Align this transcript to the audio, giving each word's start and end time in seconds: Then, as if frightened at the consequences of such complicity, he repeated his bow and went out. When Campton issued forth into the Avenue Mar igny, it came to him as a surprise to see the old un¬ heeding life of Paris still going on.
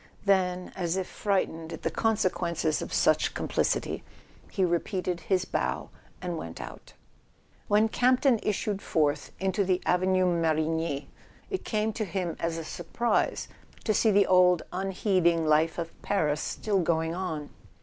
Then, 0.25 0.71
as 0.75 0.97
if 0.97 1.05
frightened 1.05 1.71
at 1.73 1.83
the 1.83 1.91
consequences 1.91 2.81
of 2.81 2.91
such 2.91 3.35
complicity, 3.35 4.01
he 4.49 4.65
repeated 4.65 5.19
his 5.19 5.45
bow 5.45 5.91
and 6.23 6.39
went 6.39 6.59
out. 6.59 6.93
When 7.67 7.87
Campton 7.87 8.39
issued 8.41 8.81
forth 8.81 9.31
into 9.39 9.63
the 9.63 9.79
Avenue 9.85 10.25
Mar 10.25 10.55
igny, 10.55 11.05
it 11.51 11.63
came 11.63 11.93
to 11.93 12.03
him 12.05 12.35
as 12.39 12.57
a 12.57 12.63
surprise 12.65 13.47
to 13.83 13.93
see 13.93 14.09
the 14.09 14.25
old 14.25 14.63
un¬ 14.73 14.91
heeding 14.91 15.45
life 15.45 15.77
of 15.77 15.91
Paris 16.01 16.41
still 16.41 16.79
going 16.79 17.13
on. 17.13 17.51